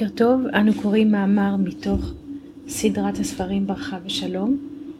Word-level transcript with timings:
בוקר 0.00 0.14
טוב, 0.14 0.46
אנו 0.46 0.72
קוראים 0.82 1.12
מאמר 1.12 1.56
מתוך 1.56 2.12
סדרת 2.68 3.18
הספרים 3.18 3.66
ברכה 3.66 3.98
ושלום, 4.06 4.56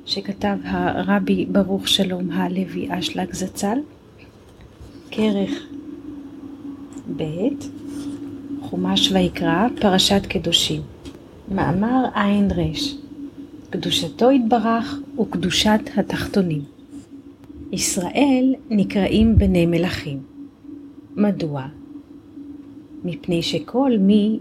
שכתב 0.07 0.57
הרבי 0.65 1.47
ברוך 1.47 1.89
שלום 1.89 2.31
הלוי 2.31 2.89
אשלג 2.91 3.33
זצ"ל, 3.33 3.79
כרך 5.11 5.51
ב', 7.17 7.49
חומש 8.63 9.13
ויקרא, 9.13 9.69
פרשת 9.81 10.27
קדושים. 10.29 10.83
מאמר 11.55 12.05
עין 12.15 12.51
ר' 12.51 12.73
קדושתו 13.71 14.31
יתברך 14.31 15.01
וקדושת 15.21 15.81
התחתונים. 15.97 16.63
ישראל 17.73 18.55
נקראים 18.71 19.39
בני 19.39 19.67
מלכים. 19.67 20.19
מדוע? 21.17 21.67
מפני 23.05 23.43
שכל 23.43 23.91
מי 24.01 24.41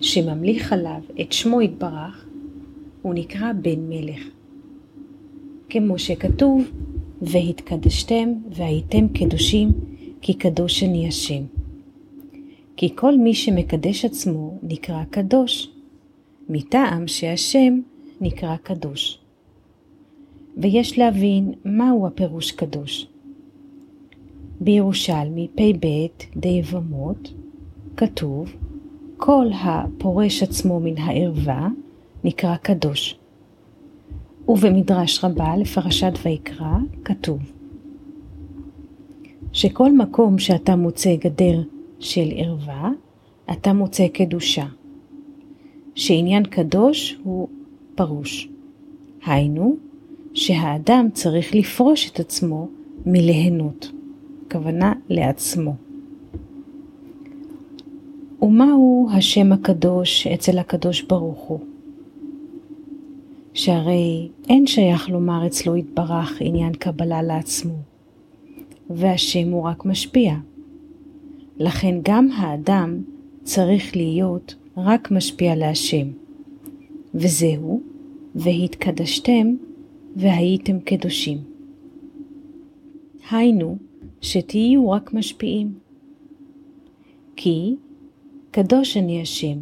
שממליך 0.00 0.72
עליו 0.72 1.00
את 1.20 1.32
שמו 1.32 1.62
יתברך, 1.62 2.26
הוא 3.02 3.14
נקרא 3.14 3.52
בן 3.52 3.88
מלך. 3.88 4.22
כמו 5.68 5.98
שכתוב, 5.98 6.70
והתקדשתם 7.22 8.32
והייתם 8.50 9.08
קדושים, 9.08 9.72
כי 10.20 10.34
קדוש 10.34 10.82
אני 10.82 11.08
השם. 11.08 11.42
כי 12.76 12.96
כל 12.96 13.16
מי 13.16 13.34
שמקדש 13.34 14.04
עצמו 14.04 14.58
נקרא 14.62 15.04
קדוש, 15.10 15.70
מטעם 16.48 17.08
שהשם 17.08 17.80
נקרא 18.20 18.56
קדוש. 18.56 19.18
ויש 20.56 20.98
להבין 20.98 21.52
מהו 21.64 22.06
הפירוש 22.06 22.52
קדוש. 22.52 23.06
בירושלמי 24.60 25.48
פ"ב 25.54 25.86
די 26.36 26.48
יבמות 26.48 27.32
כתוב 27.96 28.52
כל 29.22 29.46
הפורש 29.62 30.42
עצמו 30.42 30.80
מן 30.80 30.98
הערווה 30.98 31.68
נקרא 32.24 32.56
קדוש. 32.56 33.18
ובמדרש 34.48 35.24
רבה 35.24 35.56
לפרשת 35.56 36.12
ויקרא 36.22 36.76
כתוב 37.04 37.38
שכל 39.52 39.92
מקום 39.92 40.38
שאתה 40.38 40.76
מוצא 40.76 41.16
גדר 41.16 41.62
של 41.98 42.28
ערווה, 42.36 42.90
אתה 43.52 43.72
מוצא 43.72 44.08
קדושה. 44.08 44.66
שעניין 45.94 46.44
קדוש 46.44 47.18
הוא 47.22 47.48
פרוש. 47.94 48.48
היינו, 49.26 49.76
שהאדם 50.34 51.08
צריך 51.12 51.54
לפרוש 51.54 52.10
את 52.10 52.20
עצמו 52.20 52.68
מליהנות, 53.06 53.92
כוונה 54.52 54.92
לעצמו. 55.08 55.89
ומהו 58.42 59.08
השם 59.12 59.52
הקדוש 59.52 60.26
אצל 60.26 60.58
הקדוש 60.58 61.02
ברוך 61.02 61.38
הוא? 61.38 61.60
שהרי 63.54 64.28
אין 64.48 64.66
שייך 64.66 65.10
לומר 65.10 65.46
אצלו 65.46 65.76
יתברך 65.76 66.36
עניין 66.40 66.72
קבלה 66.72 67.22
לעצמו, 67.22 67.74
והשם 68.90 69.50
הוא 69.50 69.62
רק 69.62 69.84
משפיע. 69.84 70.34
לכן 71.58 71.94
גם 72.02 72.28
האדם 72.30 73.02
צריך 73.42 73.96
להיות 73.96 74.54
רק 74.76 75.10
משפיע 75.10 75.54
להשם, 75.54 76.06
וזהו, 77.14 77.80
והתקדשתם 78.34 79.54
והייתם 80.16 80.80
קדושים. 80.80 81.38
היינו, 83.30 83.76
שתהיו 84.20 84.90
רק 84.90 85.12
משפיעים. 85.12 85.72
כי 87.36 87.76
קדוש 88.52 88.96
אני 88.96 89.22
השם, 89.22 89.58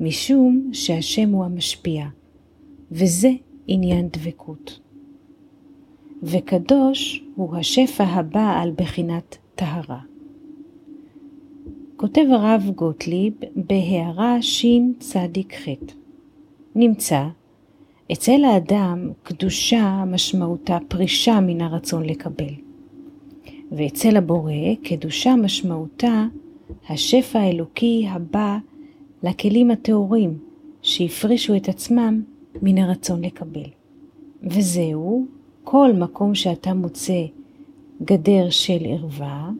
משום 0.00 0.70
שהשם 0.72 1.30
הוא 1.30 1.44
המשפיע, 1.44 2.06
וזה 2.90 3.30
עניין 3.66 4.08
דבקות. 4.08 4.80
וקדוש 6.22 7.24
הוא 7.34 7.56
השפע 7.56 8.04
הבא 8.04 8.60
על 8.62 8.72
בחינת 8.76 9.38
טהרה. 9.54 10.00
כותב 11.96 12.24
הרב 12.30 12.70
גוטליב 12.74 13.34
בהערה 13.56 14.42
שצ"ח 14.42 15.68
נמצא 16.74 17.26
אצל 18.12 18.44
האדם 18.44 19.10
קדושה 19.22 20.04
משמעותה 20.06 20.78
פרישה 20.88 21.40
מן 21.40 21.60
הרצון 21.60 22.02
לקבל, 22.04 22.54
ואצל 23.72 24.16
הבורא 24.16 24.52
קדושה 24.82 25.36
משמעותה 25.36 26.26
השפע 26.88 27.38
האלוקי 27.38 28.06
הבא 28.10 28.58
לכלים 29.22 29.70
הטהורים 29.70 30.38
שהפרישו 30.82 31.56
את 31.56 31.68
עצמם 31.68 32.22
מן 32.62 32.78
הרצון 32.78 33.24
לקבל. 33.24 33.70
וזהו 34.42 35.26
כל 35.64 35.92
מקום 35.92 36.34
שאתה 36.34 36.74
מוצא 36.74 37.26
גדר 38.02 38.50
של 38.50 38.78
ערווה, 38.84 39.50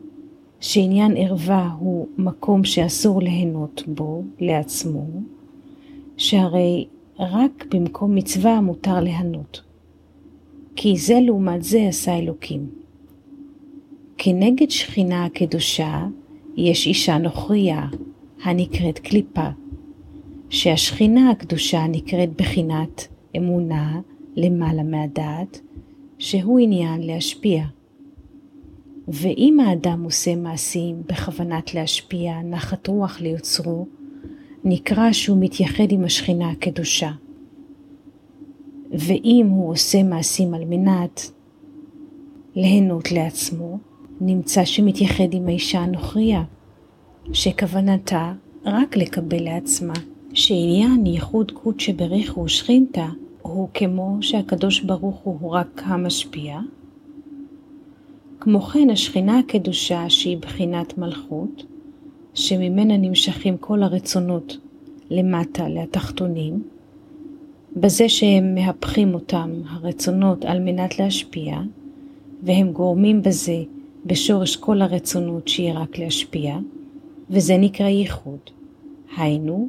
שעניין 0.59 1.17
ערווה 1.17 1.75
הוא 1.79 2.07
מקום 2.17 2.63
שאסור 2.63 3.21
ליהנות 3.21 3.83
בו 3.87 4.23
לעצמו, 4.39 5.05
שהרי 6.17 6.87
רק 7.19 7.65
במקום 7.71 8.15
מצווה 8.15 8.61
מותר 8.61 8.99
ליהנות. 8.99 9.61
כי 10.75 10.97
זה 10.97 11.19
לעומת 11.21 11.63
זה 11.63 11.85
עשה 11.87 12.17
אלוקים. 12.17 12.69
כנגד 14.17 14.69
שכינה 14.69 15.25
הקדושה 15.25 16.07
יש 16.57 16.87
אישה 16.87 17.17
נוכריה 17.17 17.87
הנקראת 18.43 18.99
קליפה, 18.99 19.47
שהשכינה 20.49 21.31
הקדושה 21.31 21.87
נקראת 21.87 22.41
בחינת 22.41 23.07
אמונה 23.37 23.99
למעלה 24.35 24.83
מהדעת, 24.83 25.61
שהוא 26.17 26.59
עניין 26.59 27.01
להשפיע. 27.01 27.63
ואם 29.07 29.59
האדם 29.59 30.03
עושה 30.03 30.35
מעשים 30.35 31.01
בכוונת 31.07 31.73
להשפיע 31.73 32.41
נחת 32.41 32.87
רוח 32.87 33.21
ליוצרו, 33.21 33.87
נקרא 34.63 35.11
שהוא 35.11 35.37
מתייחד 35.39 35.91
עם 35.91 36.03
השכינה 36.03 36.49
הקדושה. 36.49 37.11
ואם 38.91 39.47
הוא 39.49 39.71
עושה 39.71 40.03
מעשים 40.03 40.53
על 40.53 40.65
מנת 40.65 41.31
ליהנות 42.55 43.11
לעצמו, 43.11 43.77
נמצא 44.21 44.65
שמתייחד 44.65 45.33
עם 45.33 45.47
האישה 45.47 45.79
הנוכריה, 45.79 46.43
שכוונתה 47.33 48.33
רק 48.65 48.97
לקבל 48.97 49.43
לעצמה, 49.43 49.93
שעניין 50.33 51.05
ייחוד 51.05 51.51
קודשא 51.51 51.91
בריחו 51.91 52.41
ושכינתא 52.41 53.05
הוא 53.41 53.69
כמו 53.73 54.17
שהקדוש 54.21 54.81
ברוך 54.81 55.15
הוא 55.23 55.49
רק 55.51 55.81
המשפיע, 55.85 56.59
כמו 58.39 58.61
כן 58.61 58.89
השכינה 58.89 59.39
הקדושה 59.39 60.09
שהיא 60.09 60.37
בחינת 60.37 60.97
מלכות, 60.97 61.63
שממנה 62.33 62.97
נמשכים 62.97 63.57
כל 63.57 63.83
הרצונות 63.83 64.57
למטה 65.09 65.67
לתחתונים, 65.69 66.63
בזה 67.75 68.09
שהם 68.09 68.55
מהפכים 68.55 69.13
אותם 69.13 69.51
הרצונות 69.69 70.45
על 70.45 70.59
מנת 70.59 70.99
להשפיע, 70.99 71.59
והם 72.43 72.71
גורמים 72.71 73.21
בזה 73.21 73.63
בשורש 74.05 74.55
כל 74.55 74.81
הרצונות 74.81 75.47
שיהיה 75.47 75.79
רק 75.79 75.97
להשפיע, 75.97 76.57
וזה 77.29 77.57
נקרא 77.57 77.87
ייחוד. 77.87 78.39
היינו, 79.17 79.67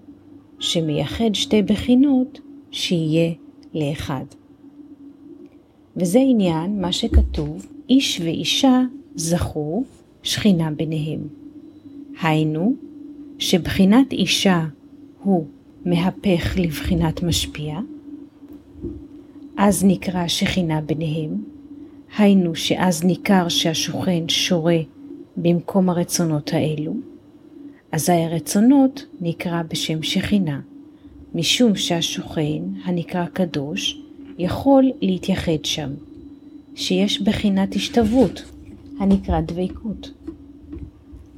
שמייחד 0.58 1.34
שתי 1.34 1.62
בחינות 1.62 2.40
שיהיה 2.70 3.32
לאחד. 3.74 4.24
וזה 5.96 6.18
עניין 6.18 6.80
מה 6.80 6.92
שכתוב, 6.92 7.66
איש 7.88 8.20
ואישה 8.20 8.82
זכו 9.14 9.84
שכינה 10.22 10.70
ביניהם. 10.70 11.20
היינו, 12.22 12.74
שבחינת 13.38 14.12
אישה 14.12 14.64
הוא 15.22 15.46
מהפך 15.84 16.58
לבחינת 16.58 17.22
משפיע, 17.22 17.78
אז 19.56 19.84
נקרא 19.84 20.28
שכינה 20.28 20.80
ביניהם, 20.80 21.44
היינו 22.18 22.54
שאז 22.54 23.04
ניכר 23.04 23.48
שהשוכן 23.48 24.28
שורה 24.28 24.78
במקום 25.36 25.90
הרצונות 25.90 26.50
האלו, 26.52 26.94
אזי 27.92 28.12
הרצונות 28.12 29.06
נקרא 29.20 29.62
בשם 29.68 30.02
שכינה, 30.02 30.60
משום 31.34 31.76
שהשוכן, 31.76 32.62
הנקרא 32.84 33.26
קדוש, 33.26 34.02
יכול 34.38 34.84
להתייחד 35.00 35.64
שם, 35.64 35.90
שיש 36.74 37.22
בחינת 37.22 37.74
השתוות, 37.74 38.42
הנקרא 38.98 39.40
דבקות. 39.40 40.10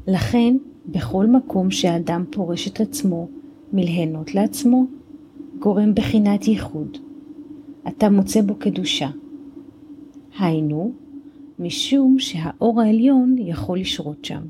לכן, 0.07 0.57
בכל 0.87 1.27
מקום 1.27 1.71
שהאדם 1.71 2.25
פורש 2.31 2.69
את 2.69 2.81
עצמו 2.81 3.29
מלהנות 3.73 4.35
לעצמו, 4.35 4.87
גורם 5.59 5.95
בחינת 5.95 6.49
ייחוד. 6.49 6.99
אתה 7.89 8.11
מוצא 8.11 8.41
בו 8.41 8.55
קדושה. 8.55 9.09
היינו, 10.39 10.93
משום 11.59 12.19
שהאור 12.19 12.81
העליון 12.81 13.37
יכול 13.39 13.79
לשרות 13.79 14.25
שם. 14.25 14.43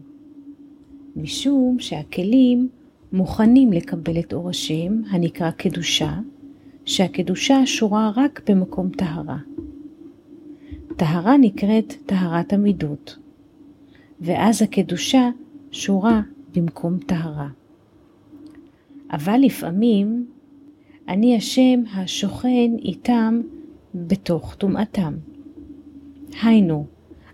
משום 1.16 1.76
שהכלים 1.78 2.68
מוכנים 3.12 3.72
לקבל 3.72 4.18
את 4.18 4.32
אור 4.32 4.48
השם 4.48 5.00
הנקרא 5.10 5.50
קדושה, 5.50 6.18
שהקדושה 6.84 7.66
שורה 7.66 8.12
רק 8.16 8.50
במקום 8.50 8.88
טהרה. 8.88 9.38
טהרה 10.96 11.36
נקראת 11.36 11.94
טהרת 12.06 12.52
המידות, 12.52 13.18
ואז 14.20 14.62
הקדושה 14.62 15.30
שורה 15.70 16.22
במקום 16.54 16.98
טהרה. 16.98 17.48
אבל 19.10 19.40
לפעמים 19.42 20.26
אני 21.08 21.36
השם 21.36 21.82
השוכן 21.94 22.70
איתם 22.78 23.40
בתוך 23.94 24.54
טומאתם. 24.54 25.14
היינו, 26.42 26.86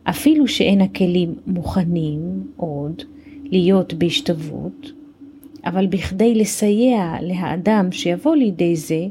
אפילו 0.04 0.48
שאין 0.48 0.80
הכלים 0.80 1.34
מוכנים 1.46 2.46
עוד 2.56 3.02
להיות 3.44 3.94
בהשתוות, 3.94 4.92
אבל 5.64 5.86
בכדי 5.86 6.34
לסייע 6.34 7.14
לאדם 7.22 7.92
שיבוא 7.92 8.36
לידי 8.36 8.76
זה, 8.76 9.06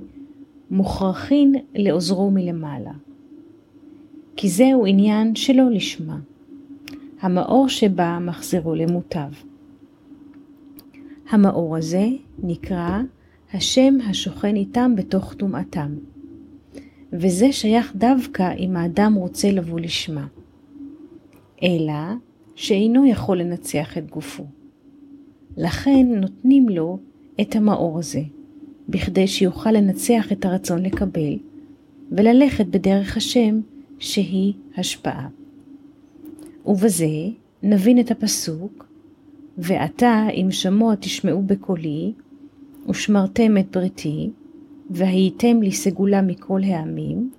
מוכרחין 0.71 1.55
לעוזרו 1.75 2.31
מלמעלה. 2.31 2.91
כי 4.35 4.49
זהו 4.49 4.85
עניין 4.85 5.35
שלא 5.35 5.71
לשמה. 5.71 6.19
המאור 7.21 7.69
שבה 7.69 8.19
מחזירו 8.21 8.75
למוטב. 8.75 9.29
המאור 11.29 11.77
הזה 11.77 12.07
נקרא 12.43 12.99
השם 13.53 13.93
השוכן 14.09 14.55
איתם 14.55 14.95
בתוך 14.95 15.33
טומאתם. 15.33 15.95
וזה 17.13 17.51
שייך 17.51 17.95
דווקא 17.95 18.53
אם 18.57 18.77
האדם 18.77 19.13
רוצה 19.13 19.51
לבוא 19.51 19.79
לשמה. 19.79 20.27
אלא 21.63 21.93
שאינו 22.55 23.05
יכול 23.05 23.39
לנצח 23.39 23.97
את 23.97 24.11
גופו. 24.11 24.43
לכן 25.57 26.07
נותנים 26.15 26.69
לו 26.69 26.99
את 27.41 27.55
המאור 27.55 27.99
הזה, 27.99 28.21
בכדי 28.89 29.27
שיוכל 29.27 29.71
לנצח 29.71 30.31
את 30.31 30.45
הרצון 30.45 30.83
לקבל, 30.83 31.37
וללכת 32.11 32.65
בדרך 32.65 33.17
השם 33.17 33.61
שהיא 33.99 34.53
השפעה. 34.77 35.27
ובזה 36.65 37.07
נבין 37.63 37.99
את 37.99 38.11
הפסוק, 38.11 38.87
ועתה 39.57 40.27
אם 40.29 40.47
שמוע 40.51 40.95
תשמעו 40.95 41.41
בקולי, 41.41 42.13
ושמרתם 42.89 43.57
את 43.57 43.77
בריתי, 43.77 44.29
והייתם 44.93 45.61
לי 45.61 45.71
סגולה 45.71 46.21
מכל 46.21 46.61
העמים, 46.63 47.31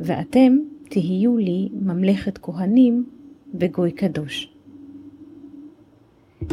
ואתם 0.00 0.56
תהיו 0.88 1.36
לי 1.36 1.68
ממלכת 1.72 2.38
כהנים 2.38 3.04
וגוי 3.54 3.92
קדוש. 3.92 4.52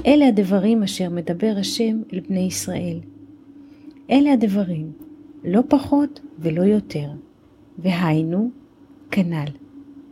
אלה 0.06 0.28
הדברים 0.28 0.84
אשר 0.84 1.10
מדבר 1.10 1.54
השם 1.60 2.02
אל 2.14 2.20
בני 2.20 2.40
ישראל. 2.40 3.00
אלה 4.10 4.34
הדברים, 4.34 4.92
לא 5.44 5.62
פחות 5.68 6.20
ולא 6.40 6.62
יותר, 6.62 7.10
והיינו, 7.80 8.52
כנ"ל, 9.12 9.52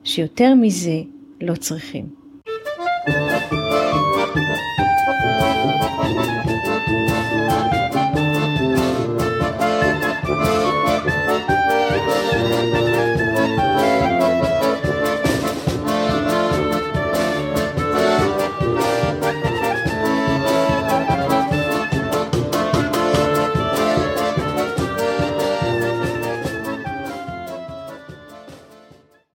שיותר 0.03 0.53
מזה 0.55 1.01
לא 1.41 1.55
צריכים. 1.55 2.19
thank 3.07 3.63
you 3.63 3.69
Música 10.29 10.98